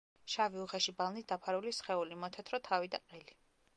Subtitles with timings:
[0.35, 3.39] შავი, უხეში ბალნით დაფარული სხეული, მოთეთრო თავი და ყელი.